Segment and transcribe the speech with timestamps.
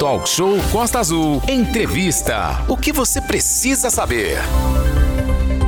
[0.00, 1.42] Talk Show Costa Azul.
[1.46, 2.64] Entrevista.
[2.66, 4.38] O que você precisa saber?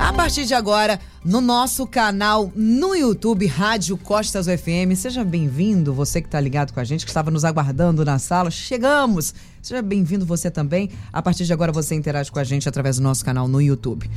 [0.01, 4.97] A partir de agora, no nosso canal no YouTube, Rádio Costas UFM.
[4.97, 8.51] Seja bem-vindo, você que está ligado com a gente, que estava nos aguardando na sala.
[8.51, 9.35] Chegamos!
[9.61, 10.89] Seja bem-vindo você também.
[11.13, 14.11] A partir de agora, você interage com a gente através do nosso canal no YouTube.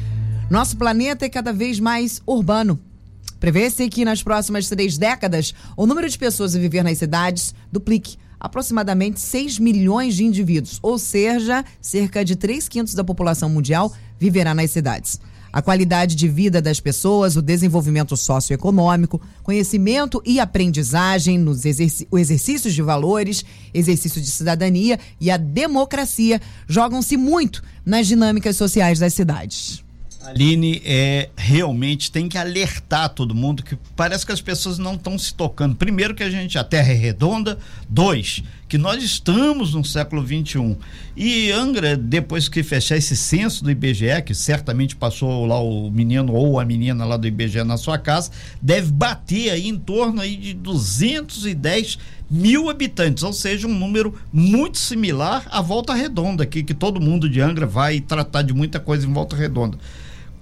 [0.49, 2.79] Nosso planeta é cada vez mais urbano.
[3.37, 8.17] Prevê-se que nas próximas três décadas, o número de pessoas a viver nas cidades duplique
[8.45, 14.53] aproximadamente 6 milhões de indivíduos, ou seja, cerca de 3 quintos da população mundial viverá
[14.53, 15.19] nas cidades.
[15.51, 22.73] A qualidade de vida das pessoas, o desenvolvimento socioeconômico, conhecimento e aprendizagem, nos exerc exercícios
[22.73, 29.84] de valores, exercício de cidadania e a democracia jogam-se muito nas dinâmicas sociais das cidades.
[30.25, 35.17] Aline, é, realmente tem que alertar todo mundo que parece que as pessoas não estão
[35.17, 35.75] se tocando.
[35.75, 37.57] Primeiro que a gente, a Terra é redonda.
[37.87, 40.75] Dois, que nós estamos no século XXI.
[41.15, 46.33] E Angra, depois que fechar esse censo do IBGE, que certamente passou lá o menino
[46.33, 50.35] ou a menina lá do IBGE na sua casa, deve bater aí em torno aí
[50.35, 56.73] de 210 mil habitantes, ou seja, um número muito similar à Volta Redonda, aqui, que
[56.73, 59.77] todo mundo de Angra vai tratar de muita coisa em Volta Redonda.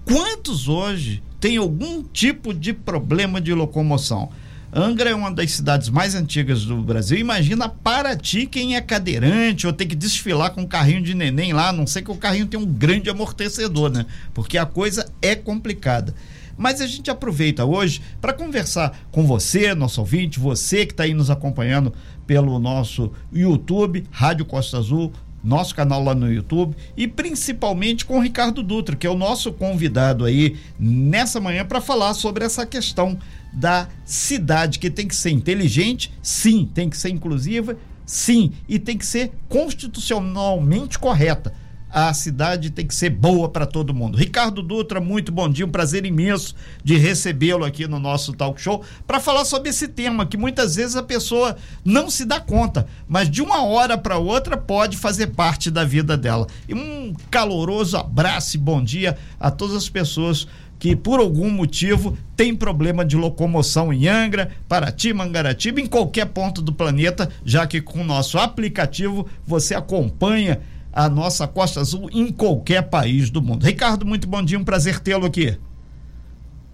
[0.06, 4.30] Quantos hoje têm algum tipo de problema de locomoção?
[4.76, 7.18] Angra é uma das cidades mais antigas do Brasil.
[7.18, 11.70] Imagina Paraty quem é cadeirante ou tem que desfilar com um carrinho de neném lá,
[11.70, 14.06] a não sei que o carrinho tem um grande amortecedor, né?
[14.34, 16.14] Porque a coisa é complicada.
[16.58, 21.14] Mas a gente aproveita hoje para conversar com você, nosso ouvinte, você que está aí
[21.14, 21.94] nos acompanhando
[22.28, 25.12] pelo nosso YouTube, Rádio Costa Azul,
[25.44, 29.52] nosso canal lá no YouTube e principalmente com o Ricardo Dutra, que é o nosso
[29.52, 33.18] convidado aí nessa manhã para falar sobre essa questão
[33.52, 38.98] da cidade que tem que ser inteligente, sim, tem que ser inclusiva, sim, e tem
[38.98, 41.54] que ser constitucionalmente correta
[41.94, 44.18] a cidade tem que ser boa para todo mundo.
[44.18, 48.84] Ricardo Dutra, muito bom dia, um prazer imenso de recebê-lo aqui no nosso talk show
[49.06, 51.56] para falar sobre esse tema que muitas vezes a pessoa
[51.86, 56.18] não se dá conta, mas de uma hora para outra pode fazer parte da vida
[56.18, 56.48] dela.
[56.68, 60.48] E um caloroso abraço e bom dia a todas as pessoas
[60.80, 66.62] que por algum motivo tem problema de locomoção em Angra, Paraty, Mangaratiba, em qualquer ponto
[66.62, 70.60] do planeta, já que com o nosso aplicativo você acompanha
[70.94, 73.66] a nossa Costa Azul em qualquer país do mundo.
[73.66, 75.58] Ricardo, muito bom dia, um prazer tê-lo aqui.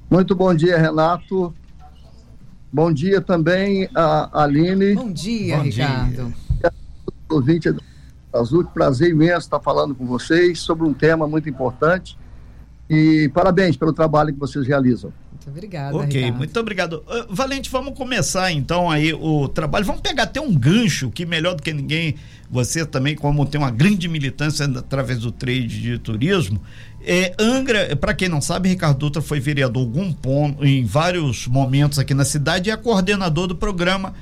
[0.10, 1.54] Muito bom dia, Renato.
[2.72, 4.94] Bom dia também a Aline.
[4.94, 6.34] Bom dia, bom Ricardo.
[6.60, 6.74] Dia.
[7.30, 7.82] Ouvinte do
[8.34, 12.18] Azul, que prazer imenso estar falando com vocês sobre um tema muito importante.
[12.90, 15.14] E parabéns pelo trabalho que vocês realizam.
[15.50, 15.98] Muito obrigada.
[15.98, 16.38] Ok, Ricardo.
[16.38, 16.94] muito obrigado.
[17.08, 19.86] Uh, Valente, vamos começar então aí o trabalho.
[19.86, 22.16] Vamos pegar até um gancho que melhor do que ninguém,
[22.50, 26.62] você também, como tem uma grande militância através do trade de turismo.
[27.02, 31.98] É, Angra, para quem não sabe, Ricardo Dutra foi vereador algum ponto, em vários momentos
[31.98, 34.14] aqui na cidade e é coordenador do programa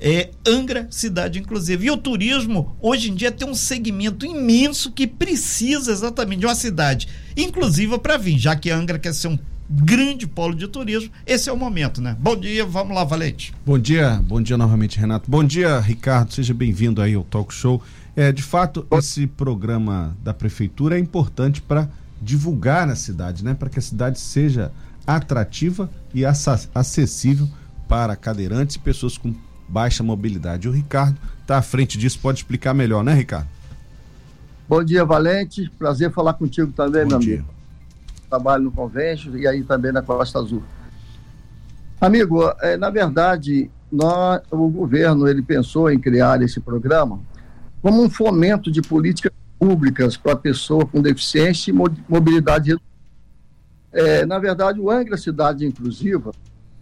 [0.00, 1.86] é, Angra Cidade Inclusive.
[1.86, 6.54] E o turismo, hoje em dia, tem um segmento imenso que precisa exatamente de uma
[6.54, 9.38] cidade inclusiva para vir, já que Angra quer ser um
[9.74, 11.10] grande polo de turismo.
[11.26, 12.16] Esse é o momento, né?
[12.18, 13.52] Bom dia, vamos lá, Valente.
[13.66, 15.28] Bom dia, bom dia novamente, Renato.
[15.28, 16.32] Bom dia, Ricardo.
[16.32, 17.82] Seja bem-vindo aí ao Talk Show.
[18.14, 21.88] É, de fato, esse programa da prefeitura é importante para
[22.22, 23.54] divulgar a cidade, né?
[23.54, 24.70] Para que a cidade seja
[25.06, 27.48] atrativa e acessível
[27.88, 29.34] para cadeirantes e pessoas com
[29.68, 30.68] baixa mobilidade.
[30.68, 33.48] O Ricardo está à frente disso, pode explicar melhor, né, Ricardo?
[34.68, 35.70] Bom dia, Valente.
[35.78, 37.34] Prazer falar contigo também, Bom meu dia.
[37.34, 37.53] amigo
[38.34, 40.62] trabalho no Convênio e aí também na Costa Azul.
[42.00, 47.20] Amigo, é, na verdade, nós, o governo ele pensou em criar esse programa
[47.80, 51.74] como um fomento de políticas públicas para a pessoa com deficiência e
[52.08, 52.76] mobilidade.
[53.92, 56.32] É, na verdade, o Angra Cidade Inclusiva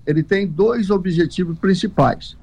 [0.06, 2.36] ele tem dois objetivos principais.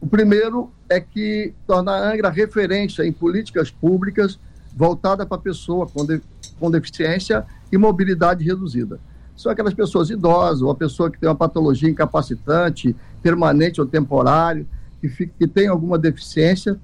[0.00, 4.38] O primeiro é que tornar a Angra referência em políticas públicas
[4.76, 6.20] voltada para a pessoa com, de,
[6.60, 8.98] com deficiência e mobilidade reduzida.
[9.36, 14.66] São aquelas pessoas idosas, ou a pessoa que tem uma patologia incapacitante, permanente ou temporário,
[15.00, 16.78] que, que tem alguma deficiência,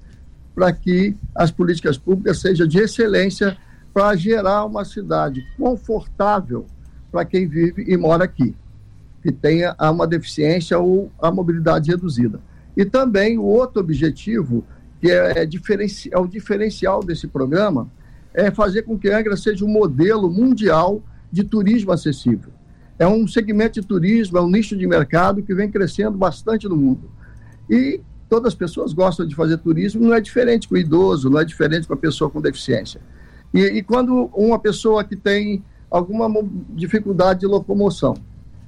[0.53, 3.57] para que as políticas públicas sejam de excelência
[3.93, 6.65] para gerar uma cidade confortável
[7.11, 8.55] para quem vive e mora aqui,
[9.21, 12.39] que tenha uma deficiência ou a mobilidade reduzida.
[12.75, 14.65] E também o outro objetivo,
[14.99, 17.87] que é, é, diferenci, é o diferencial desse programa,
[18.35, 21.01] é fazer com que Angra seja um modelo mundial
[21.31, 22.51] de turismo acessível.
[22.99, 26.75] É um segmento de turismo, é um nicho de mercado que vem crescendo bastante no
[26.75, 27.09] mundo.
[27.69, 31.39] E todas as pessoas gostam de fazer turismo, não é diferente com o idoso, não
[31.39, 32.99] é diferente com a pessoa com deficiência.
[33.53, 36.29] E, e quando uma pessoa que tem alguma
[36.69, 38.15] dificuldade de locomoção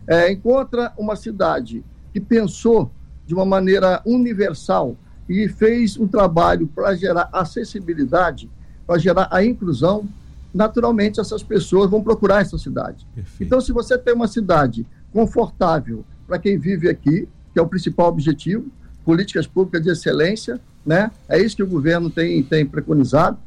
[0.07, 1.83] é, encontra uma cidade
[2.13, 2.89] que pensou
[3.25, 4.95] de uma maneira universal
[5.27, 8.49] e fez um trabalho para gerar acessibilidade,
[8.87, 10.07] para gerar a inclusão,
[10.53, 13.05] naturalmente essas pessoas vão procurar essa cidade.
[13.13, 13.43] Perfeito.
[13.43, 18.07] Então, se você tem uma cidade confortável para quem vive aqui, que é o principal
[18.07, 18.65] objetivo,
[19.03, 21.11] políticas públicas de excelência, né?
[21.27, 23.37] É isso que o governo tem, tem preconizado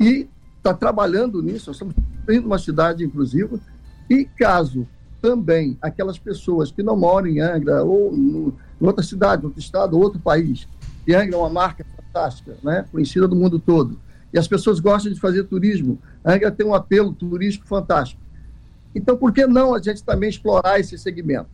[0.00, 0.26] e
[0.56, 1.68] está trabalhando nisso.
[1.68, 1.94] Nós estamos
[2.26, 3.60] tendo uma cidade inclusiva
[4.08, 4.86] e caso
[5.20, 9.98] também aquelas pessoas que não moram em Angra ou no, em outra cidade, outro estado,
[9.98, 10.66] outro país,
[11.06, 12.84] e Angra é uma marca fantástica, né?
[12.90, 13.98] Conhecida do mundo todo
[14.32, 15.98] e as pessoas gostam de fazer turismo.
[16.24, 18.20] A Angra tem um apelo turístico fantástico.
[18.94, 21.48] Então, por que não a gente também explorar esse segmento?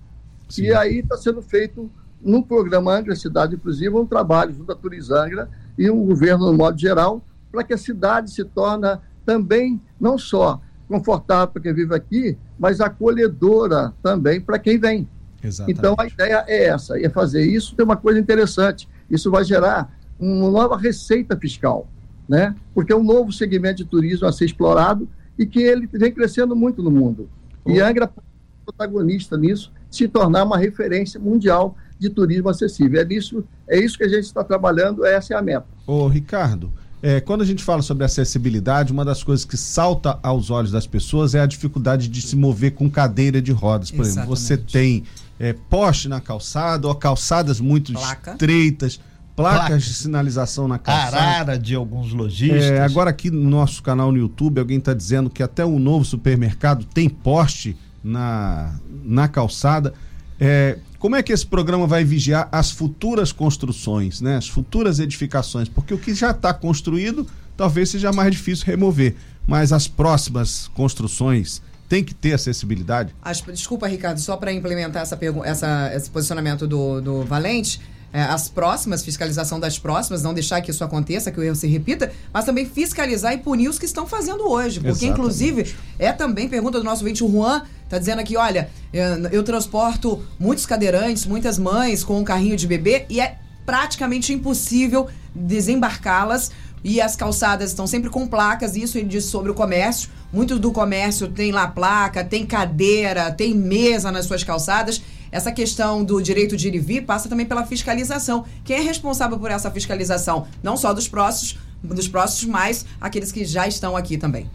[0.49, 0.65] Sim.
[0.65, 1.91] E aí está sendo feito
[2.23, 6.79] no programa Angra Cidade Inclusiva um trabalho junto à Turizangra e o governo no modo
[6.79, 12.39] geral para que a cidade se torne também não só confortável para quem vive aqui,
[12.59, 15.09] mas acolhedora também para quem vem.
[15.43, 15.79] Exatamente.
[15.79, 17.75] Então a ideia é essa, é fazer isso.
[17.75, 21.89] Tem uma coisa interessante, isso vai gerar uma nova receita fiscal
[22.29, 22.55] né?
[22.75, 25.09] Porque é um novo segmento de turismo a ser explorado
[25.39, 27.29] e que ele vem crescendo muito no mundo.
[27.67, 28.23] E Angra é
[28.65, 33.01] protagonista nisso, se tornar uma referência mundial de turismo acessível.
[33.01, 35.67] É isso, é isso que a gente está trabalhando, essa é a meta.
[35.87, 36.73] Ô, Ricardo,
[37.03, 40.87] é, quando a gente fala sobre acessibilidade, uma das coisas que salta aos olhos das
[40.87, 43.91] pessoas é a dificuldade de se mover com cadeira de rodas.
[43.91, 44.33] Por Exatamente.
[44.33, 45.05] exemplo, você tem
[45.39, 48.33] é, poste na calçada ou calçadas muito Placa.
[48.33, 49.01] estreitas
[49.43, 51.17] placas de sinalização na calçada.
[51.17, 52.65] Arara de alguns lojistas.
[52.65, 56.05] É, agora aqui no nosso canal no YouTube, alguém está dizendo que até o novo
[56.05, 58.75] supermercado tem poste na,
[59.05, 59.95] na calçada.
[60.41, 64.37] É, como é que esse programa vai vigiar as futuras construções, né?
[64.37, 65.69] as futuras edificações?
[65.69, 69.15] Porque o que já está construído talvez seja mais difícil remover,
[69.47, 73.15] mas as próximas construções tem que ter acessibilidade?
[73.23, 77.81] As, desculpa, Ricardo, só para implementar essa, essa, esse posicionamento do, do Valente,
[78.13, 82.13] as próximas, fiscalização das próximas, não deixar que isso aconteça, que o erro se repita,
[82.33, 84.81] mas também fiscalizar e punir os que estão fazendo hoje.
[84.81, 85.13] Porque, Exatamente.
[85.13, 89.43] inclusive, é também pergunta do nosso ouvinte, o Juan, tá dizendo aqui, olha, eu, eu
[89.43, 96.51] transporto muitos cadeirantes, muitas mães com um carrinho de bebê e é praticamente impossível desembarcá-las
[96.85, 100.11] e as calçadas estão sempre com placas, isso ele diz sobre o comércio.
[100.33, 105.01] Muito do comércio tem lá placa, tem cadeira, tem mesa nas suas calçadas
[105.33, 108.45] essa questão do direito de ir e vir passa também pela fiscalização.
[108.63, 110.47] Quem é responsável por essa fiscalização?
[110.63, 114.49] Não só dos próximos, dos próximos, mas aqueles que já estão aqui também.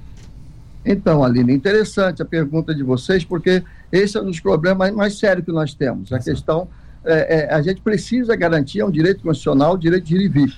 [0.85, 5.43] Então, Aline, interessante a pergunta de vocês, porque esse é um dos problemas mais sérios
[5.43, 6.13] que nós temos.
[6.13, 6.69] A questão,
[7.03, 10.29] é, é, a gente precisa garantir, é um direito constitucional, o direito de ir e
[10.29, 10.57] vir.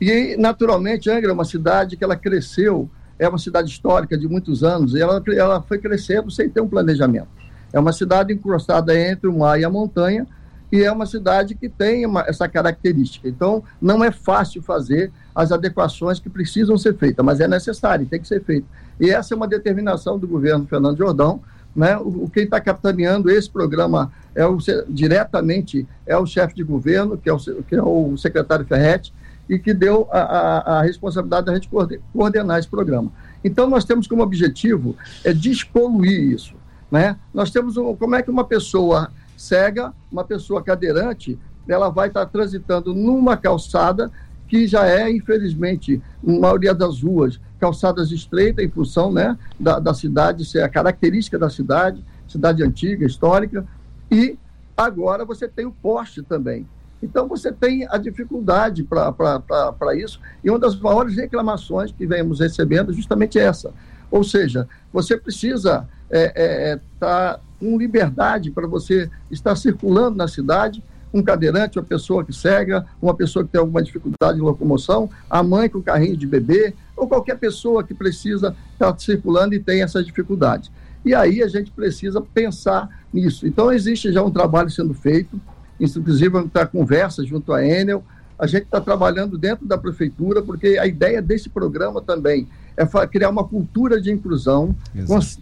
[0.00, 2.88] E, naturalmente, Angra é uma cidade que ela cresceu,
[3.18, 6.68] é uma cidade histórica de muitos anos, e ela, ela foi crescendo sem ter um
[6.68, 7.39] planejamento.
[7.72, 10.26] É uma cidade encrustada entre o mar e a montanha,
[10.72, 13.28] e é uma cidade que tem uma, essa característica.
[13.28, 18.20] Então, não é fácil fazer as adequações que precisam ser feitas, mas é necessário, tem
[18.20, 18.66] que ser feito.
[19.00, 21.40] E essa é uma determinação do governo Fernando Jordão.
[21.74, 21.96] Né?
[21.96, 24.58] O, quem está capitaneando esse programa é o,
[24.88, 29.12] diretamente é o chefe de governo, que é o, que é o secretário Ferretti,
[29.48, 31.68] e que deu a, a, a responsabilidade da gente
[32.12, 33.10] coordenar esse programa.
[33.42, 36.54] Então, nós temos como objetivo é despoluir isso.
[36.90, 37.16] Né?
[37.32, 42.26] Nós temos um, como é que uma pessoa cega, uma pessoa cadeirante, ela vai estar
[42.26, 44.10] transitando numa calçada
[44.48, 49.94] que já é, infelizmente, na maioria das ruas, calçadas estreitas em função né, da, da
[49.94, 53.64] cidade, ser a característica da cidade, cidade antiga, histórica,
[54.10, 54.36] e
[54.76, 56.66] agora você tem o poste também.
[57.00, 62.90] Então você tem a dificuldade para isso, e uma das maiores reclamações que vemos recebendo
[62.90, 63.72] é justamente essa.
[64.10, 70.16] Ou seja, você precisa estar é, é, é, tá com liberdade para você estar circulando
[70.16, 74.40] na cidade, um cadeirante, uma pessoa que cega, uma pessoa que tem alguma dificuldade de
[74.40, 79.60] locomoção, a mãe com carrinho de bebê, ou qualquer pessoa que precisa estar circulando e
[79.60, 80.70] tem essa dificuldade.
[81.04, 83.46] E aí a gente precisa pensar nisso.
[83.46, 85.40] Então existe já um trabalho sendo feito,
[85.80, 88.04] inclusive está conversa junto à Enel,
[88.38, 93.30] a gente está trabalhando dentro da prefeitura, porque a ideia desse programa também é criar
[93.30, 94.74] uma cultura de inclusão,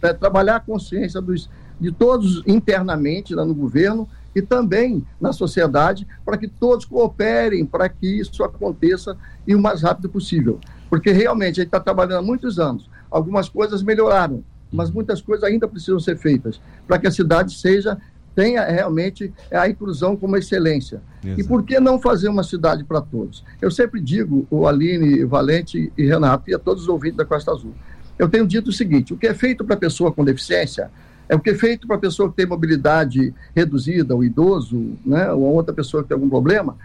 [0.01, 6.07] é, trabalhar a consciência dos, de todos internamente lá no governo e também na sociedade,
[6.23, 9.17] para que todos cooperem para que isso aconteça
[9.47, 10.59] e o mais rápido possível.
[10.89, 15.43] Porque realmente a gente está trabalhando há muitos anos, algumas coisas melhoraram, mas muitas coisas
[15.43, 17.97] ainda precisam ser feitas para que a cidade seja
[18.39, 21.01] tenha realmente a inclusão como excelência.
[21.21, 21.41] Exato.
[21.41, 23.43] E por que não fazer uma cidade para todos?
[23.61, 27.51] Eu sempre digo, o Aline, Valente e Renato, e a todos os ouvintes da Costa
[27.51, 27.73] Azul,
[28.17, 30.89] eu tenho dito o seguinte: o que é feito para a pessoa com deficiência
[31.27, 35.29] é o que é feito para a pessoa que tem mobilidade reduzida, o idoso, né,
[35.33, 36.77] ou outra pessoa que tem algum problema,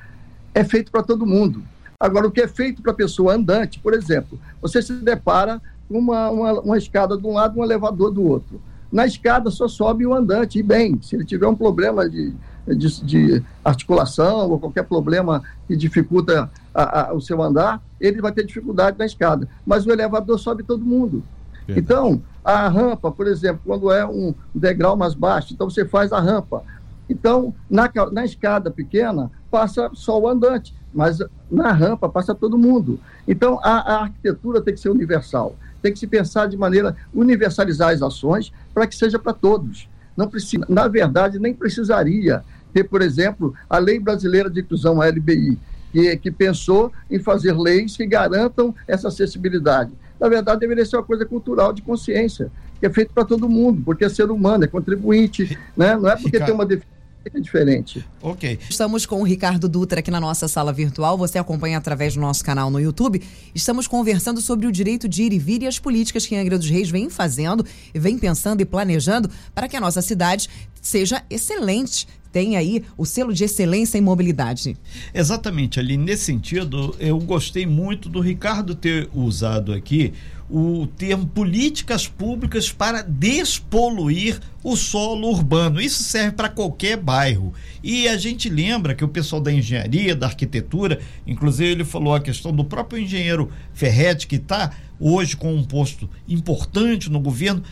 [0.52, 1.62] é feito para todo mundo.
[2.00, 5.98] Agora, o que é feito para a pessoa andante, por exemplo, você se depara com
[5.98, 8.60] uma, uma, uma escada de um lado e um elevador do outro.
[8.94, 12.32] Na escada só sobe o andante, e bem, se ele tiver um problema de,
[12.64, 18.30] de, de articulação ou qualquer problema que dificulta a, a, o seu andar, ele vai
[18.30, 19.48] ter dificuldade na escada.
[19.66, 21.24] Mas o elevador sobe todo mundo.
[21.66, 21.80] Verdade.
[21.80, 26.20] Então, a rampa, por exemplo, quando é um degrau mais baixo, então você faz a
[26.20, 26.62] rampa.
[27.10, 31.18] Então, na, na escada pequena, passa só o andante, mas
[31.50, 33.00] na rampa passa todo mundo.
[33.26, 35.56] Então, a, a arquitetura tem que ser universal.
[35.82, 39.88] Tem que se pensar de maneira universalizar as ações para que seja para todos.
[40.16, 45.08] Não precisa, na verdade, nem precisaria ter, por exemplo, a Lei Brasileira de Inclusão, a
[45.08, 45.58] LBI,
[45.92, 49.92] que, que pensou em fazer leis que garantam essa acessibilidade.
[50.20, 53.82] Na verdade, deveria ser uma coisa cultural de consciência, que é feito para todo mundo,
[53.84, 55.96] porque é ser humano, é contribuinte, né?
[55.96, 56.46] não é porque Ricardo.
[56.46, 56.86] tem uma que
[57.32, 58.04] é diferente.
[58.20, 58.58] Ok.
[58.68, 61.16] Estamos com o Ricardo Dutra aqui na nossa sala virtual.
[61.16, 63.22] Você acompanha através do nosso canal no YouTube.
[63.54, 66.68] Estamos conversando sobre o direito de ir e vir e as políticas que Angra dos
[66.68, 67.64] Reis vem fazendo,
[67.94, 70.48] e vem pensando e planejando para que a nossa cidade
[70.80, 72.06] seja excelente.
[72.34, 74.76] Tenha aí o selo de excelência em mobilidade.
[75.14, 80.12] Exatamente, ali nesse sentido, eu gostei muito do Ricardo ter usado aqui
[80.50, 85.80] o termo políticas públicas para despoluir o solo urbano.
[85.80, 87.54] Isso serve para qualquer bairro.
[87.84, 92.20] E a gente lembra que o pessoal da engenharia, da arquitetura, inclusive ele falou a
[92.20, 97.62] questão do próprio engenheiro Ferretti, que está hoje com um posto importante no governo,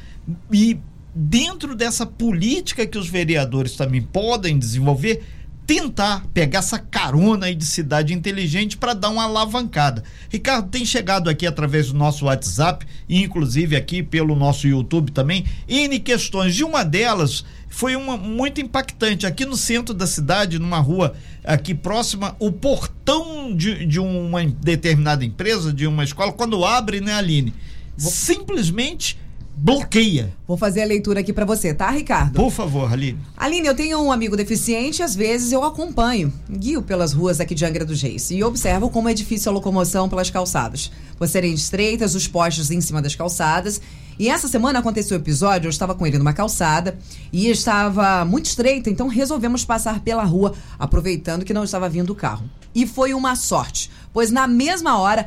[0.52, 0.78] e
[1.14, 5.22] dentro dessa política que os vereadores também podem desenvolver,
[5.66, 10.02] tentar pegar essa carona aí de cidade inteligente para dar uma alavancada.
[10.28, 15.44] Ricardo, tem chegado aqui através do nosso WhatsApp e inclusive aqui pelo nosso YouTube também,
[15.68, 16.54] N questões.
[16.54, 19.26] De uma delas foi uma muito impactante.
[19.26, 21.14] Aqui no centro da cidade, numa rua
[21.44, 27.14] aqui próxima, o portão de, de uma determinada empresa, de uma escola, quando abre, né,
[27.14, 27.54] Aline?
[27.96, 29.18] Simplesmente
[29.56, 30.32] bloqueia.
[30.46, 32.34] Vou fazer a leitura aqui para você, tá, Ricardo?
[32.34, 33.18] Por favor, Aline.
[33.36, 37.64] Aline, eu tenho um amigo deficiente, às vezes eu acompanho, guio pelas ruas aqui de
[37.64, 40.90] Angra dos Reis e observo como é difícil a locomoção pelas calçadas.
[41.16, 43.80] Por serem estreitas, os postes em cima das calçadas.
[44.18, 46.98] E essa semana aconteceu o episódio, eu estava com ele numa calçada
[47.32, 52.14] e estava muito estreita, então resolvemos passar pela rua, aproveitando que não estava vindo o
[52.14, 52.48] carro.
[52.74, 55.26] E foi uma sorte, pois na mesma hora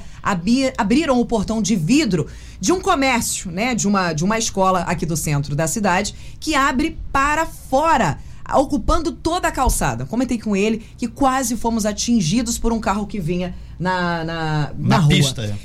[0.77, 2.27] abriram o portão de vidro
[2.59, 6.55] de um comércio, né, de uma, de uma escola aqui do centro da cidade, que
[6.55, 8.17] abre para fora,
[8.55, 10.05] ocupando toda a calçada.
[10.05, 14.73] Comentei com ele que quase fomos atingidos por um carro que vinha na, na, na,
[14.77, 15.09] Na rua.
[15.09, 15.57] pista.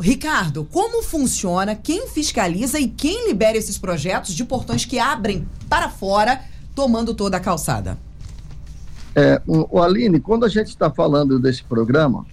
[0.00, 5.90] Ricardo, como funciona, quem fiscaliza e quem libera esses projetos de portões que abrem para
[5.90, 6.40] fora,
[6.74, 7.98] tomando toda a calçada?
[9.14, 12.24] É, o, Aline, quando a gente está falando desse programa,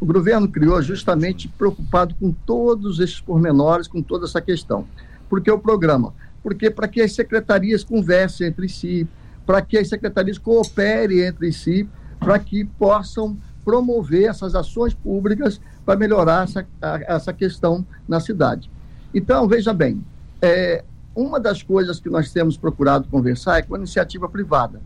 [0.00, 4.86] o governo criou justamente preocupado com todos esses pormenores, com toda essa questão.
[5.28, 6.14] Por que o programa?
[6.42, 9.06] Porque para que as secretarias conversem entre si,
[9.44, 11.88] para que as secretarias cooperem entre si,
[12.18, 18.70] para que possam promover essas ações públicas para melhorar essa, a- essa questão na cidade.
[19.14, 20.04] Então, veja bem,
[20.40, 20.84] é,
[21.14, 24.80] uma das coisas que nós temos procurado conversar é com a iniciativa privada.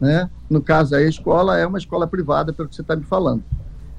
[0.00, 0.28] Né?
[0.50, 3.42] No caso, a escola é uma escola privada, pelo que você está me falando.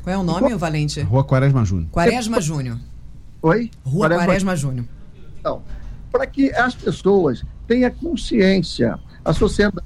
[0.04, 1.02] Qual é o nome, Valente?
[1.02, 1.90] Rua Quaresma Júnior.
[1.92, 2.78] Quaresma Júnior.
[3.42, 3.72] Oi?
[3.86, 4.86] Rua Quaresma- Quaresma Júnior.
[5.40, 5.62] Então,
[6.12, 9.86] para que as pessoas tenham consciência, a sociedade,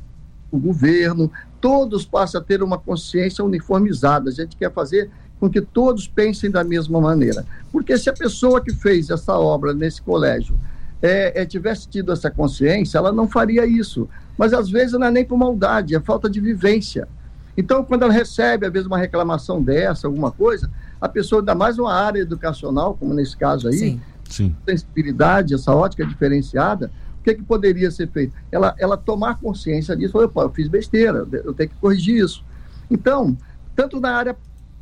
[0.52, 1.32] o governo,
[1.62, 4.30] todos passem a ter uma consciência uniformizada.
[4.30, 5.10] A gente quer fazer
[5.40, 7.46] com que todos pensem da mesma maneira.
[7.72, 10.56] Porque se a pessoa que fez essa obra nesse colégio
[11.02, 14.10] é, é, tivesse tido essa consciência, ela não faria isso.
[14.38, 17.08] Mas às vezes não é nem por maldade, é falta de vivência.
[17.56, 20.70] Então, quando ela recebe, às vezes, uma reclamação dessa, alguma coisa,
[21.02, 24.02] a pessoa, ainda mais uma área educacional, como nesse caso aí, Sim.
[24.30, 24.56] Sim.
[24.68, 28.34] sensibilidade, essa ótica diferenciada, o que, que poderia ser feito?
[28.52, 32.44] Ela, ela tomar consciência disso, falar, "Pô, eu fiz besteira, eu tenho que corrigir isso.
[32.90, 33.36] Então,
[33.76, 34.36] tanto na área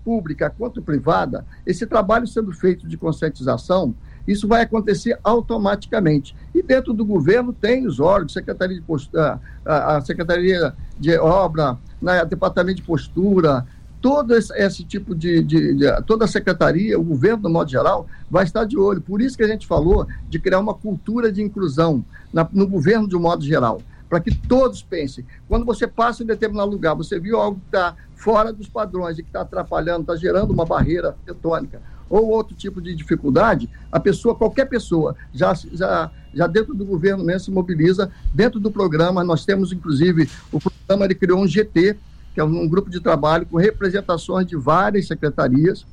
[0.05, 3.93] pública quanto privada, esse trabalho sendo feito de conscientização,
[4.27, 6.35] isso vai acontecer automaticamente.
[6.53, 11.77] E dentro do governo tem os órgãos, Secretaria de Postura, a, a Secretaria de Obra,
[12.01, 13.65] né, Departamento de Postura,
[14.01, 18.05] todo esse, esse tipo de, de, de- toda a secretaria, o governo no modo geral,
[18.29, 19.01] vai estar de olho.
[19.01, 23.07] Por isso que a gente falou de criar uma cultura de inclusão na- no governo
[23.07, 23.81] de um modo geral,
[24.15, 25.25] para que todos pensem.
[25.45, 29.23] Quando você passa em determinado lugar, você viu algo que está fora dos padrões e
[29.23, 34.35] que está atrapalhando, está gerando uma barreira arquitetônica ou outro tipo de dificuldade, a pessoa,
[34.35, 38.09] qualquer pessoa, já, já, já dentro do governo mesmo se mobiliza.
[38.33, 41.97] Dentro do programa, nós temos, inclusive, o programa ele criou um GT,
[42.33, 45.85] que é um grupo de trabalho com representações de várias secretarias,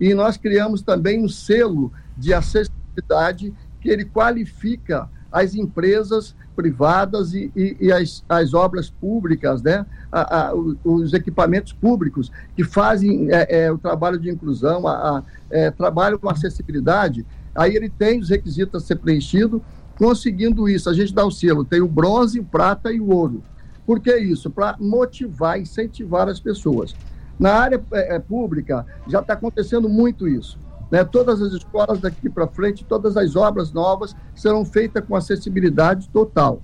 [0.00, 7.52] e nós criamos também um selo de acessibilidade que ele qualifica as empresas privadas e,
[7.54, 9.86] e, e as, as, obras públicas, né?
[10.10, 15.70] A, a, os equipamentos públicos que fazem é, é, o trabalho de inclusão, a, é,
[15.70, 17.24] trabalho com acessibilidade,
[17.54, 19.62] aí ele tem os requisitos a ser preenchido.
[19.96, 23.40] Conseguindo isso, a gente dá o selo, tem o bronze, o prata e o ouro.
[23.86, 24.50] Por que isso?
[24.50, 26.92] Para motivar, incentivar as pessoas.
[27.38, 30.58] Na área é, é pública, já está acontecendo muito isso.
[30.90, 31.04] Né?
[31.04, 36.62] Todas as escolas daqui para frente, todas as obras novas serão feitas com acessibilidade total.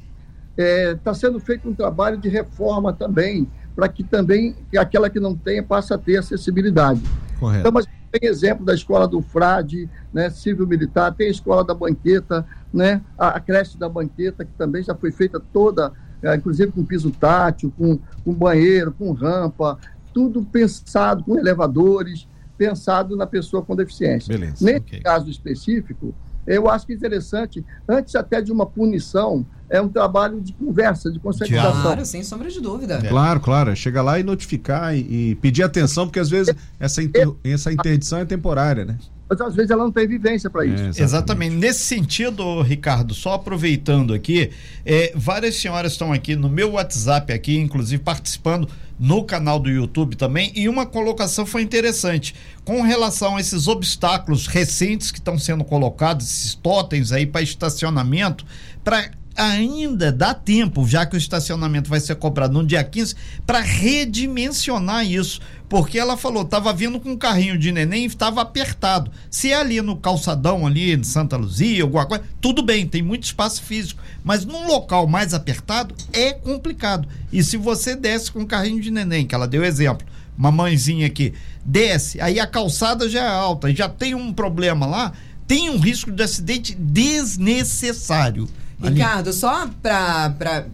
[0.57, 5.11] Está é, tá sendo feito um trabalho de reforma também, para que também que aquela
[5.11, 7.03] que não tenha passe a ter acessibilidade.
[7.39, 7.61] Correto.
[7.61, 11.75] Então, mas tem exemplo da escola do Frade, né, civil militar, tem a escola da
[11.75, 16.71] banqueta, né, a, a creche da banqueta, que também já foi feita toda, é, inclusive
[16.71, 19.77] com piso tátil, com, com banheiro, com rampa,
[20.13, 24.33] tudo pensado com elevadores pensado na pessoa com deficiência.
[24.33, 25.01] Beleza, Nesse okay.
[25.01, 26.15] caso específico,
[26.47, 31.11] eu acho que é interessante, antes até de uma punição, é um trabalho de conversa,
[31.11, 31.83] de conscientização.
[31.83, 33.01] Claro, sem sombra de dúvida.
[33.03, 33.09] É.
[33.09, 33.75] Claro, claro.
[33.75, 38.19] Chega lá e notificar e, e pedir atenção, porque às vezes essa, inter, essa interdição
[38.19, 38.99] é temporária, né?
[39.29, 40.75] Mas às vezes ela não tem vivência para isso.
[40.75, 41.03] É, exatamente.
[41.03, 41.57] exatamente.
[41.57, 44.51] Nesse sentido, Ricardo, só aproveitando aqui,
[44.85, 50.17] é, várias senhoras estão aqui no meu WhatsApp aqui, inclusive participando no canal do YouTube
[50.17, 52.35] também, e uma colocação foi interessante.
[52.65, 58.45] Com relação a esses obstáculos recentes que estão sendo colocados, esses totens aí para estacionamento,
[58.85, 63.15] para ainda dá tempo, já que o estacionamento vai ser cobrado no dia 15,
[63.47, 65.41] para redimensionar isso.
[65.69, 69.11] Porque ela falou, estava vindo com um carrinho de neném e estava apertado.
[69.31, 73.25] Se é ali no calçadão, ali em Santa Luzia, alguma coisa, tudo bem, tem muito
[73.25, 74.01] espaço físico.
[74.23, 77.09] Mas num local mais apertado, é complicado.
[77.33, 81.07] E se você desce com um carrinho de neném, que ela deu exemplo, uma mãezinha
[81.07, 81.33] aqui,
[81.65, 85.13] desce, aí a calçada já é alta, já tem um problema lá,
[85.47, 88.49] tem um risco de acidente desnecessário.
[88.83, 90.67] Ricardo, só para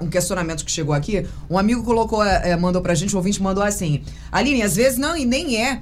[0.00, 3.62] um questionamento que chegou aqui, um amigo colocou, é, mandou pra gente, o ouvinte mandou
[3.62, 5.80] assim: Aline, às vezes não, e nem é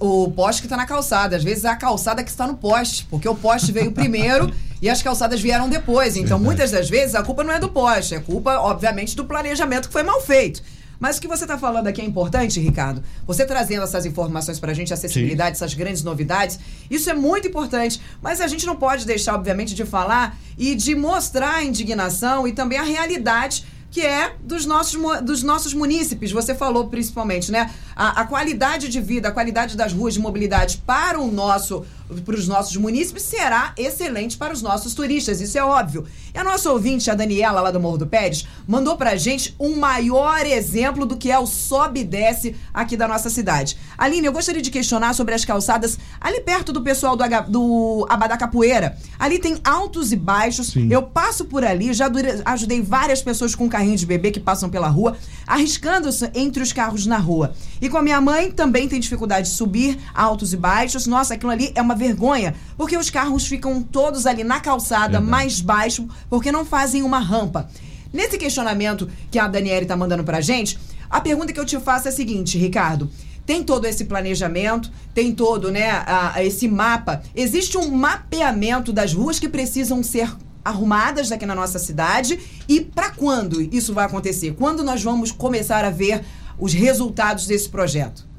[0.00, 3.06] o poste que está na calçada, às vezes é a calçada que está no poste,
[3.10, 6.16] porque o poste veio primeiro e as calçadas vieram depois.
[6.16, 6.44] Então, Verdade.
[6.44, 9.92] muitas das vezes, a culpa não é do poste, é culpa, obviamente, do planejamento que
[9.92, 10.62] foi mal feito.
[11.00, 13.02] Mas o que você está falando aqui é importante, Ricardo.
[13.26, 15.64] Você trazendo essas informações para a gente, acessibilidade, Sim.
[15.64, 16.60] essas grandes novidades,
[16.90, 18.00] isso é muito importante.
[18.20, 22.52] Mas a gente não pode deixar, obviamente, de falar e de mostrar a indignação e
[22.52, 26.30] também a realidade que é dos nossos, dos nossos munícipes.
[26.30, 27.70] Você falou principalmente, né?
[27.96, 31.84] A, a qualidade de vida, a qualidade das ruas de mobilidade para o nosso
[32.24, 36.06] para os nossos munícipes será excelente para os nossos turistas, isso é óbvio.
[36.34, 39.76] E a nossa ouvinte, a Daniela, lá do Morro do Pérez, mandou pra gente um
[39.76, 43.76] maior exemplo do que é o sobe e desce aqui da nossa cidade.
[43.98, 48.06] Aline, eu gostaria de questionar sobre as calçadas ali perto do pessoal do, H, do
[48.08, 48.96] Abadá Capoeira.
[49.18, 50.68] Ali tem altos e baixos.
[50.68, 50.88] Sim.
[50.90, 52.10] Eu passo por ali, já
[52.44, 57.06] ajudei várias pessoas com carrinho de bebê que passam pela rua, arriscando-se entre os carros
[57.06, 57.52] na rua.
[57.80, 61.06] E com a minha mãe também tem dificuldade de subir altos e baixos.
[61.06, 65.30] Nossa, aquilo ali é uma vergonha, porque os carros ficam todos ali na calçada, Verdade.
[65.30, 67.68] mais baixo, porque não fazem uma rampa.
[68.12, 72.08] Nesse questionamento que a Daniele está mandando pra gente, a pergunta que eu te faço
[72.08, 73.10] é a seguinte, Ricardo.
[73.44, 77.22] Tem todo esse planejamento, tem todo, né, a, a esse mapa.
[77.34, 80.30] Existe um mapeamento das ruas que precisam ser
[80.64, 84.54] arrumadas aqui na nossa cidade e para quando isso vai acontecer?
[84.54, 86.22] Quando nós vamos começar a ver
[86.58, 88.29] os resultados desse projeto?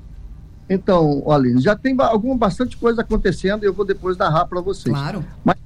[0.73, 4.95] Então, Aline, já tem alguma bastante coisa acontecendo e eu vou depois narrar para vocês.
[4.95, 5.21] Claro.
[5.43, 5.57] Mas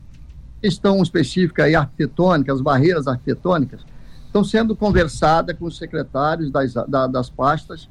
[0.59, 3.81] questão específica e arquitetônica, as barreiras arquitetônicas,
[4.25, 7.87] estão sendo conversadas com os secretários das, da, das pastas.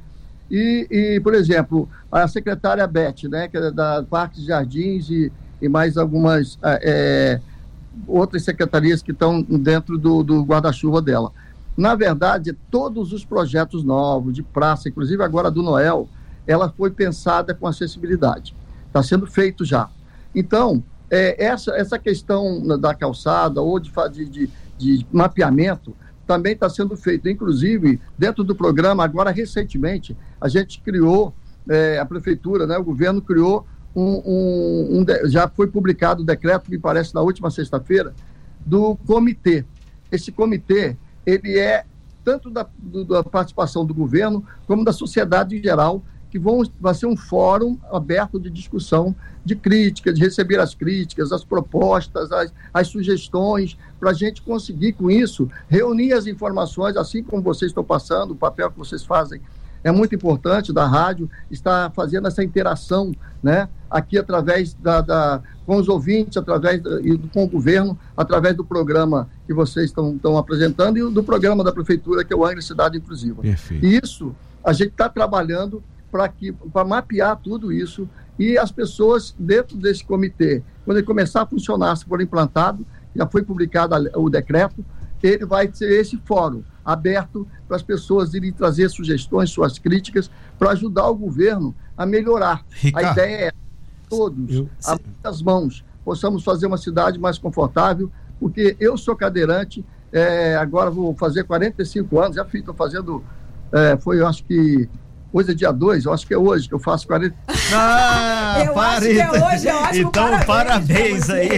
[0.51, 5.31] E, e, por exemplo, a secretária Beth, né, que é da Parques e Jardins e,
[5.63, 7.41] e mais algumas é,
[8.09, 11.31] outras secretarias que estão dentro do, do guarda-chuva dela.
[11.77, 16.09] Na verdade, todos os projetos novos de praça, inclusive agora do Noel,
[16.47, 18.55] ela foi pensada com acessibilidade.
[18.87, 19.89] Está sendo feito já.
[20.35, 23.91] Então, é, essa, essa questão da calçada ou de,
[24.27, 25.95] de, de mapeamento
[26.27, 27.29] também está sendo feito.
[27.29, 31.35] Inclusive, dentro do programa, agora recentemente, a gente criou,
[31.69, 36.71] é, a prefeitura, né, o governo criou um, um, um, já foi publicado o decreto,
[36.71, 38.15] me parece, na última sexta-feira,
[38.65, 39.65] do comitê.
[40.11, 41.85] esse comitê, ele é
[42.25, 46.03] tanto da, do, da participação do governo como da sociedade em geral,
[46.35, 51.31] que vão, vai ser um fórum aberto de discussão, de críticas, de receber as críticas,
[51.31, 57.23] as propostas, as, as sugestões, para a gente conseguir, com isso, reunir as informações, assim
[57.23, 59.41] como vocês estão passando, o papel que vocês fazem
[59.85, 63.69] é muito importante da rádio estar fazendo essa interação, né?
[63.89, 69.29] Aqui através da, da com os ouvintes, através e com o governo, através do programa
[69.47, 72.99] que vocês estão, estão apresentando e do programa da prefeitura que é o Angra Cidade
[72.99, 73.41] Inclusiva.
[73.43, 73.87] Perfeito.
[73.87, 75.81] E isso a gente está trabalhando
[76.15, 81.43] para que para mapear tudo isso e as pessoas dentro desse comitê, quando ele começar
[81.43, 84.85] a funcionar, se for implantado, já foi publicado o decreto,
[85.21, 90.71] ele vai ser esse fórum aberto para as pessoas irem trazer sugestões, suas críticas, para
[90.71, 92.65] ajudar o governo a melhorar.
[92.71, 93.53] Ricardo, a ideia é
[94.09, 94.69] todos, eu...
[94.87, 100.93] a muitas mãos, possamos fazer uma cidade mais confortável, porque eu sou cadeirante, é, agora
[100.93, 103.25] vou fazer 45 anos, já estou fazendo,
[103.73, 104.89] é, foi eu acho que
[105.35, 107.35] Hoje é dia 2, eu acho que é hoje que eu faço 40.
[107.77, 111.49] Ah, eu acho que é hoje, eu acho Então, parabéns, parabéns aí.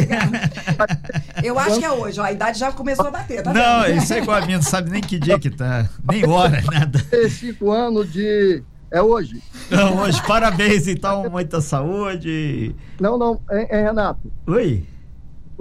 [1.45, 3.99] eu acho que é hoje, ó, a idade já começou a bater, tá Não, vendo?
[3.99, 7.05] isso é igual a minha, não sabe nem que dia que tá, nem hora, nada.
[7.29, 8.63] Cinco anos de.
[8.91, 9.43] É hoje.
[9.71, 12.75] Não, hoje, parabéns, então, muita saúde.
[12.99, 14.33] Não, não, é, é Renato.
[14.47, 14.87] Oi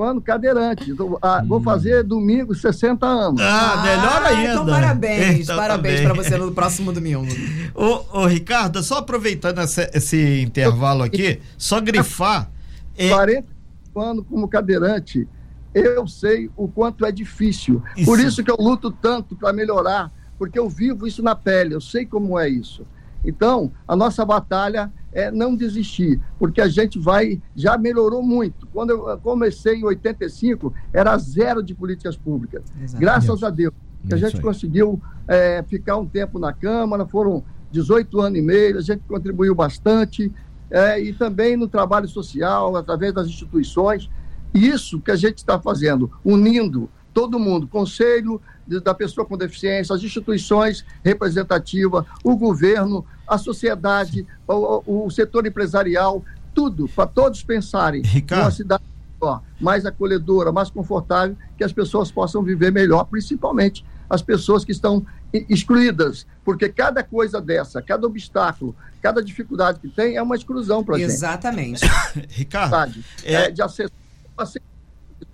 [0.03, 0.91] ano cadeirante.
[0.91, 1.47] Então, ah, hum.
[1.47, 3.41] Vou fazer domingo 60 anos.
[3.41, 4.51] Ah, melhor ah, ainda.
[4.53, 5.39] Então, parabéns.
[5.41, 7.25] Então, parabéns para você no próximo domingo.
[7.73, 12.49] ô, ô, Ricardo, só aproveitando esse, esse intervalo aqui, só grifar.
[12.97, 13.09] É...
[13.09, 13.47] 40
[13.95, 15.27] anos como cadeirante,
[15.73, 17.83] eu sei o quanto é difícil.
[17.95, 18.05] Isso.
[18.05, 21.81] Por isso que eu luto tanto para melhorar, porque eu vivo isso na pele, eu
[21.81, 22.85] sei como é isso.
[23.25, 28.67] Então, a nossa batalha é não desistir, porque a gente vai, já melhorou muito.
[28.67, 32.63] Quando eu comecei em 85, era zero de políticas públicas.
[32.75, 32.99] Exatamente.
[32.99, 33.73] Graças a Deus,
[34.05, 38.77] que a gente conseguiu é, ficar um tempo na Câmara, foram 18 anos e meio,
[38.77, 40.31] a gente contribuiu bastante,
[40.69, 44.09] é, e também no trabalho social, através das instituições.
[44.53, 48.41] Isso que a gente está fazendo, unindo todo mundo, conselho
[48.83, 56.21] da pessoa com deficiência, as instituições representativas, o governo, a sociedade, o, o setor empresarial,
[56.53, 58.41] tudo, para todos pensarem Ricardo.
[58.41, 64.21] uma cidade melhor, mais acolhedora, mais confortável, que as pessoas possam viver melhor, principalmente as
[64.21, 65.05] pessoas que estão
[65.49, 70.97] excluídas, porque cada coisa dessa, cada obstáculo, cada dificuldade que tem é uma exclusão para
[70.97, 71.11] a gente.
[71.11, 71.85] Exatamente.
[72.29, 73.33] Ricardo, é...
[73.33, 73.93] é de acesso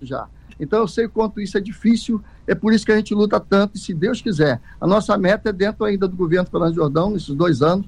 [0.00, 0.28] já.
[0.62, 3.40] Então eu sei o quanto isso é difícil, é por isso que a gente luta
[3.40, 7.10] tanto, e se Deus quiser, a nossa meta é dentro ainda do governo Fernando Jordão,
[7.10, 7.84] nesses dois anos,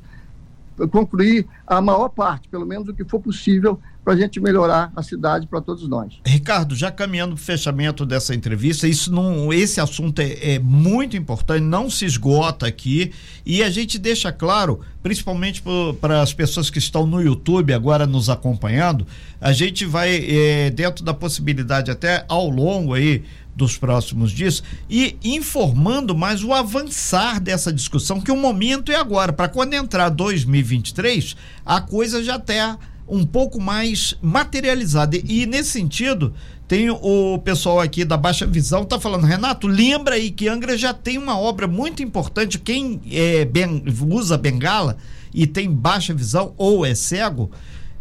[0.90, 5.02] concluir a maior parte, pelo menos o que for possível, para a gente melhorar a
[5.02, 6.20] cidade para todos nós.
[6.26, 11.16] Ricardo, já caminhando para o fechamento dessa entrevista, isso não, esse assunto é, é, muito
[11.16, 13.12] importante, não se esgota aqui
[13.46, 15.62] e a gente deixa claro, principalmente
[16.00, 19.06] para as pessoas que estão no YouTube agora nos acompanhando,
[19.40, 25.16] a gente vai é, dentro da possibilidade até ao longo aí dos próximos dias e
[25.22, 29.32] informando mais o avançar dessa discussão, que o momento é agora.
[29.32, 35.16] Para quando entrar 2023, a coisa já está um pouco mais materializada.
[35.16, 36.34] E, nesse sentido,
[36.66, 40.94] tem o pessoal aqui da Baixa Visão tá falando, Renato, lembra aí que Angra já
[40.94, 42.58] tem uma obra muito importante.
[42.58, 44.96] Quem é, ben, usa bengala
[45.32, 47.50] e tem baixa visão ou é cego,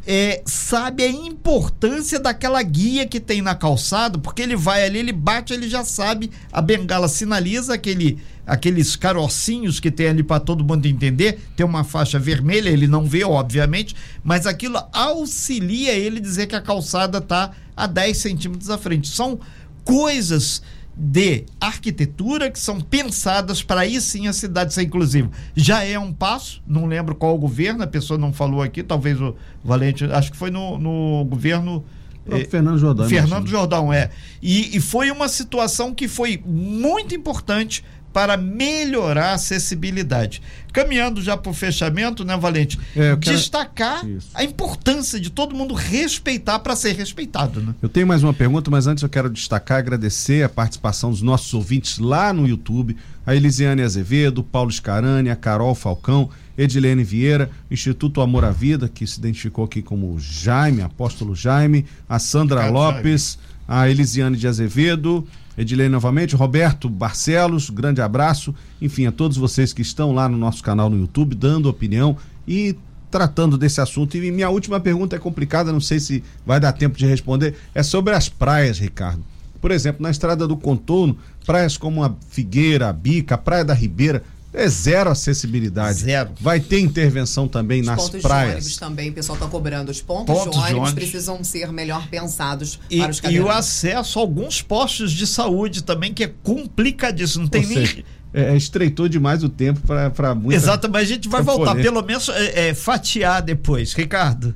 [0.06, 5.14] é, sabe a importância daquela guia que tem na calçada, porque ele vai ali, ele
[5.14, 10.64] bate, ele já sabe, a bengala sinaliza aquele, aqueles carocinhos que tem ali para todo
[10.64, 16.48] mundo entender, tem uma faixa vermelha, ele não vê, obviamente, mas aquilo auxilia ele dizer
[16.48, 19.08] que a calçada está a 10 centímetros à frente.
[19.08, 19.40] São
[19.86, 20.62] coisas
[20.96, 25.30] de arquitetura que são pensadas para aí sim a cidade ser inclusiva.
[25.56, 29.36] Já é um passo, não lembro qual governo, a pessoa não falou aqui, talvez o
[29.64, 31.84] Valente, acho que foi no, no governo.
[32.30, 33.10] É, Fernando Jordão.
[33.10, 34.10] Fernando Jordão, é.
[34.42, 40.42] E, e foi uma situação que foi muito importante para melhorar a acessibilidade.
[40.72, 42.80] Caminhando já para o fechamento, né, Valente?
[42.96, 43.38] É, quero...
[43.38, 44.30] Destacar Isso.
[44.34, 47.60] a importância de todo mundo respeitar para ser respeitado.
[47.62, 47.74] Né?
[47.82, 51.54] Eu tenho mais uma pergunta, mas antes eu quero destacar, agradecer a participação dos nossos
[51.54, 52.96] ouvintes lá no YouTube,
[53.26, 59.08] a Elisiane Azevedo, Paulo Scarani, a Carol Falcão, Edilene Vieira, Instituto Amor à Vida, que
[59.08, 65.88] se identificou aqui como Jaime, apóstolo Jaime, a Sandra Lopes, a Elisiane de Azevedo, Edilei
[65.88, 68.56] novamente, Roberto Barcelos, grande abraço.
[68.82, 72.76] Enfim, a todos vocês que estão lá no nosso canal no YouTube, dando opinião e
[73.12, 74.18] tratando desse assunto.
[74.18, 77.56] E minha última pergunta é complicada, não sei se vai dar tempo de responder.
[77.76, 79.24] É sobre as praias, Ricardo.
[79.62, 83.74] Por exemplo, na estrada do contorno, praias como a Figueira, a Bica, a Praia da
[83.74, 86.00] Ribeira, é zero acessibilidade.
[86.00, 86.32] Zero.
[86.40, 88.52] Vai ter intervenção também Os nas pontos de praias.
[88.56, 89.90] ônibus também, o pessoal está cobrando.
[89.92, 90.94] Os pontos, Pontos de, de ônibus ônibus.
[90.94, 95.84] precisam ser melhor pensados E, para os e o acesso a alguns postos de saúde
[95.84, 97.44] também, que é complicadíssimo.
[97.44, 97.78] Não tem Ou nem.
[97.86, 99.80] seja, é, estreitou demais o tempo
[100.16, 100.56] para muita.
[100.56, 103.94] Exato, mas a gente vai voltar, pelo menos é, é, fatiar depois.
[103.94, 104.56] Ricardo.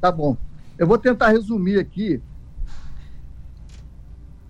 [0.00, 0.36] Tá bom.
[0.78, 2.20] Eu vou tentar resumir aqui.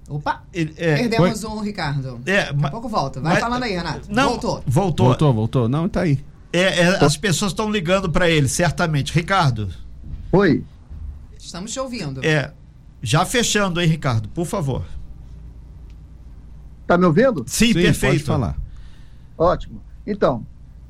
[0.09, 0.43] Opa!
[0.55, 2.21] ele- é, Perdemos um, Ricardo.
[2.25, 3.21] é, Daqui a pouco volta.
[3.21, 4.09] Vai mas- falando aí, Renato.
[4.11, 4.63] Não, Voltou.
[4.67, 5.07] Voltou.
[5.07, 5.69] Voltou, voltou.
[5.69, 6.25] Não, tá aí.
[6.53, 9.13] É, é, as pessoas estão ligando para ele, certamente.
[9.13, 9.69] Ricardo,
[10.33, 10.65] Oi.
[11.39, 12.25] Estamos te ouvindo.
[12.25, 12.53] é,
[13.03, 14.85] já fechando, hein, Ricardo, por favor.
[16.87, 17.45] Tá me ouvindo?
[17.47, 18.13] Sim, Sim, perfeito.
[18.15, 18.57] Pode falar.
[19.37, 19.81] Ótimo.
[20.07, 20.47] Então,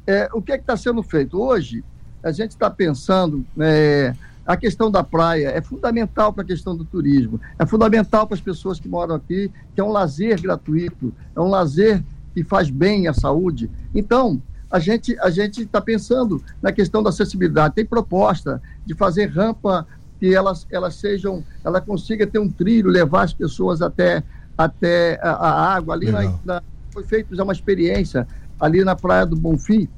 [0.07, 1.40] é, o que é que está sendo feito?
[1.40, 1.85] Hoje,
[2.22, 4.14] a gente está pensando, é,
[4.48, 8.40] a questão da praia é fundamental para a questão do turismo, é fundamental para as
[8.40, 13.06] pessoas que moram aqui, que é um lazer gratuito, é um lazer que faz bem
[13.08, 13.70] à saúde.
[13.94, 17.74] Então, a gente a gente está pensando na questão da acessibilidade.
[17.74, 19.87] Tem proposta de fazer rampa
[20.18, 24.24] que elas, elas sejam, ela consiga ter um trilho, levar as pessoas até,
[24.56, 26.40] até a, a água ali na, Legal.
[26.42, 28.26] na- foi feita já uma experiência
[28.58, 29.90] ali na Praia do Bonfim,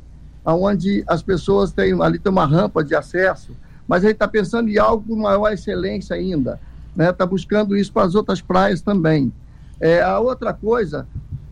[0.45, 3.57] onde as pessoas têm, ali tem uma rampa de acesso,
[3.91, 6.61] mas gente está pensando em algo com maior excelência ainda,
[6.95, 7.11] né?
[7.11, 9.33] Está buscando isso para as outras praias também.
[9.81, 11.09] É, a outra coisa,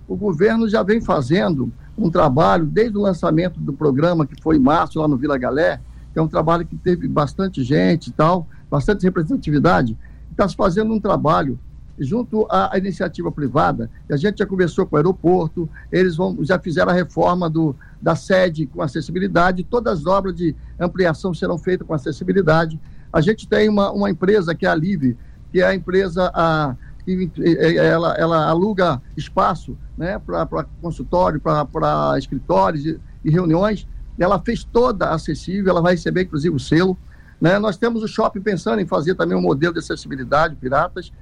[0.06, 4.60] o governo já vem fazendo um trabalho desde o lançamento do programa que foi em
[4.60, 5.80] março lá no Vila Galé,
[6.12, 9.98] que é um trabalho que teve bastante gente e tal, bastante representatividade,
[10.30, 11.58] está se fazendo um trabalho
[11.98, 16.90] junto à iniciativa privada, a gente já conversou com o aeroporto, eles vão, já fizeram
[16.90, 21.94] a reforma do, da sede com acessibilidade, todas as obras de ampliação serão feitas com
[21.94, 22.80] acessibilidade.
[23.12, 25.16] A gente tem uma, uma empresa que é a Live,
[25.50, 32.18] que é a empresa a, que eh, ela, ela aluga espaço né, para consultório, para
[32.18, 33.88] escritórios e, e reuniões.
[34.18, 36.98] Ela fez toda acessível, ela vai receber inclusive o selo.
[37.40, 37.58] Né?
[37.58, 41.12] Nós temos o shopping pensando em fazer também um modelo de acessibilidade, piratas.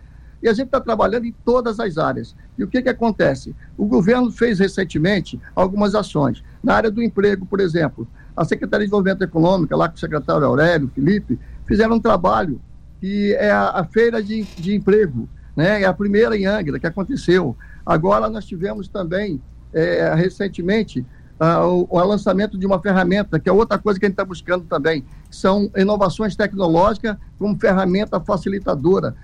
[0.47, 2.37] E a gente está trabalhando em todas as áreas.
[2.57, 3.53] E o que, que acontece?
[3.77, 6.41] O governo fez recentemente algumas ações.
[6.63, 8.07] Na área do emprego, por exemplo,
[8.37, 12.61] a Secretaria de Desenvolvimento Econômico, lá com o secretário Aurélio, Felipe, fizeram um trabalho
[13.01, 15.83] que é a, a feira de, de emprego, né?
[15.83, 17.57] É a primeira em Angra que aconteceu.
[17.85, 19.43] Agora nós tivemos também,
[19.75, 21.05] é, recentemente,
[21.41, 24.65] o, o lançamento de uma ferramenta, que é outra coisa que a gente está buscando
[24.65, 29.15] também, são inovações tecnológicas como ferramenta facilitadora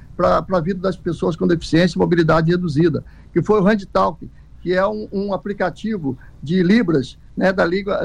[0.43, 4.31] para a vida das pessoas com deficiência e mobilidade reduzida, que foi o HandTalk,
[4.63, 8.01] que é um, um aplicativo de Libras, né, da língua,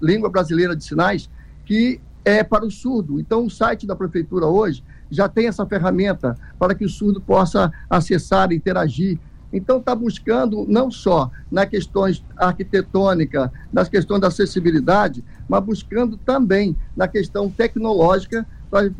[0.00, 1.28] língua, brasileira de sinais,
[1.66, 3.20] que é para o surdo.
[3.20, 7.72] Então, o site da prefeitura hoje já tem essa ferramenta para que o surdo possa
[7.88, 9.18] acessar, interagir.
[9.52, 16.76] Então, está buscando não só na questões arquitetônica, nas questões da acessibilidade, mas buscando também
[16.96, 18.90] na questão tecnológica para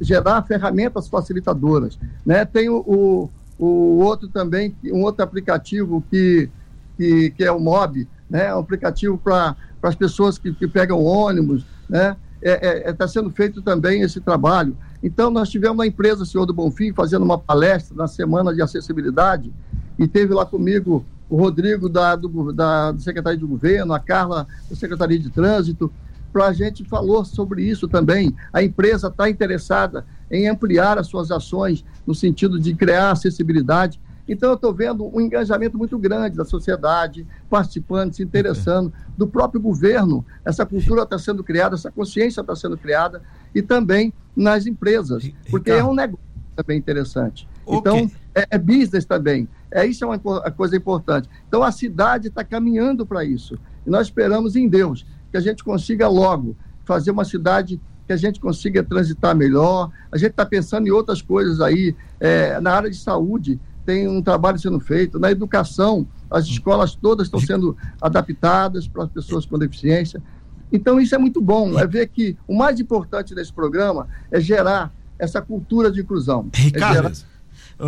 [0.00, 1.98] gerar ferramentas facilitadoras.
[2.24, 2.44] Né?
[2.44, 6.48] Tem o, o, o outro também, um outro aplicativo que,
[6.96, 8.46] que, que é o MOB, né?
[8.46, 12.16] É um aplicativo para as pessoas que, que pegam ônibus, né?
[12.40, 14.76] Está é, é, tá sendo feito também esse trabalho.
[15.02, 19.52] Então, nós tivemos uma empresa, Senhor do Bonfim, fazendo uma palestra na Semana de Acessibilidade,
[19.98, 24.76] e teve lá comigo o Rodrigo da, do, da Secretaria de Governo, a Carla da
[24.76, 25.92] Secretaria de Trânsito,
[26.38, 28.34] a gente falou sobre isso também.
[28.52, 34.00] A empresa está interessada em ampliar as suas ações no sentido de criar acessibilidade.
[34.28, 39.60] Então, eu estou vendo um engajamento muito grande da sociedade, participando, se interessando, do próprio
[39.60, 40.24] governo.
[40.44, 45.72] Essa cultura está sendo criada, essa consciência está sendo criada, e também nas empresas, porque
[45.72, 47.48] é um negócio também interessante.
[47.66, 49.48] Então, é, é business também.
[49.70, 50.18] É, isso é uma
[50.52, 51.28] coisa importante.
[51.48, 53.58] Então, a cidade está caminhando para isso.
[53.86, 58.16] E nós esperamos em Deus que a gente consiga logo fazer uma cidade que a
[58.16, 59.90] gente consiga transitar melhor.
[60.10, 61.94] A gente está pensando em outras coisas aí.
[62.18, 65.18] É, na área de saúde, tem um trabalho sendo feito.
[65.18, 70.20] Na educação, as escolas todas estão sendo adaptadas para as pessoas com deficiência.
[70.72, 71.78] Então, isso é muito bom.
[71.78, 76.48] É ver que o mais importante desse programa é gerar essa cultura de inclusão.
[76.52, 77.12] Ricardo,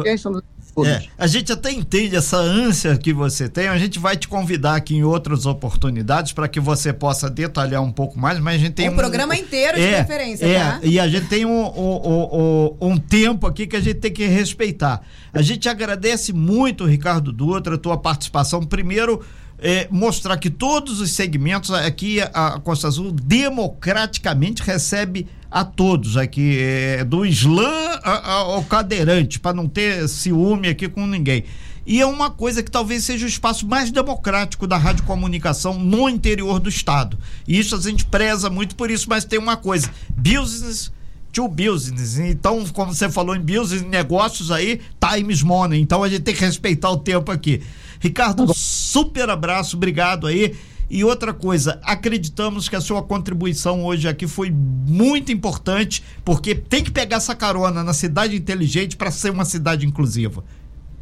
[0.05, 0.42] é gerar...
[0.85, 3.68] É, a gente até entende essa ânsia que você tem.
[3.68, 7.92] A gente vai te convidar aqui em outras oportunidades para que você possa detalhar um
[7.92, 10.80] pouco mais, mas a gente tem um, um programa inteiro de é, referência, é, tá?
[10.82, 15.02] E a gente tem um, um, um, tempo aqui que a gente tem que respeitar.
[15.32, 18.62] A gente agradece muito, Ricardo Dutra, a tua participação.
[18.62, 19.22] Primeiro,
[19.58, 26.59] é, mostrar que todos os segmentos aqui a Costa Azul democraticamente recebe a todos aqui,
[26.59, 31.45] é, do slam ao cadeirante, para não ter ciúme aqui com ninguém.
[31.85, 36.59] E é uma coisa que talvez seja o espaço mais democrático da radiocomunicação no interior
[36.59, 37.19] do estado.
[37.47, 40.91] E isso a gente preza muito por isso, mas tem uma coisa: business
[41.33, 42.19] to business.
[42.19, 45.81] Então, como você falou em business, negócios aí, times money.
[45.81, 47.61] Então a gente tem que respeitar o tempo aqui.
[47.99, 50.55] Ricardo, super abraço, obrigado aí.
[50.92, 56.85] E outra coisa, acreditamos que a sua contribuição hoje aqui foi muito importante, porque tem
[56.85, 60.44] que pegar essa carona na cidade inteligente para ser uma cidade inclusiva.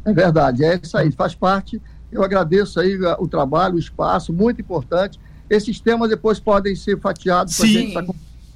[0.05, 1.81] É verdade, é isso aí, faz parte.
[2.09, 5.19] Eu agradeço aí o trabalho, o espaço, muito importante.
[5.49, 7.93] Esses temas depois podem ser fatiados para a gente.
[7.93, 8.05] Tá...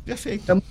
[0.05, 0.63] Perfeito.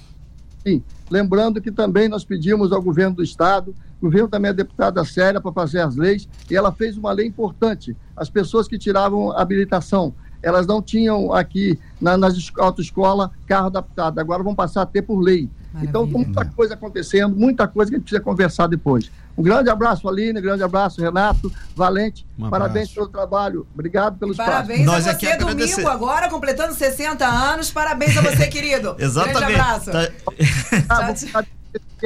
[0.67, 0.83] Sim.
[1.11, 5.43] Lembrando que também nós pedimos ao governo do Estado, o governo também é deputada séria
[5.43, 7.95] para fazer as leis, e ela fez uma lei importante.
[8.17, 14.43] As pessoas que tiravam habilitação, elas não tinham aqui na, nas autoescolas carro adaptado, agora
[14.43, 15.49] vão passar a ter por lei.
[15.73, 15.91] Maravilha.
[15.91, 19.11] Então, muita coisa acontecendo, muita coisa que a gente precisa conversar depois.
[19.37, 22.25] Um grande abraço, Aline, um grande abraço, Renato, Valente.
[22.39, 23.67] Um parabéns pelo trabalho.
[23.75, 24.51] Obrigado pelo espaço.
[24.51, 27.71] Parabéns Nós a é você, é domingo agora, completando 60 anos.
[27.73, 28.95] Parabéns a você, querido.
[29.01, 29.39] Exatamente.
[29.39, 29.91] Grande abraço.
[29.91, 31.45] Tá...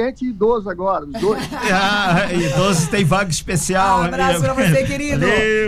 [0.01, 1.43] Ah, e idoso agora, os dois.
[1.71, 3.99] ah, idosos tem vaga especial.
[3.99, 5.19] Um abraço pra você, querido.
[5.19, 5.67] Valeu.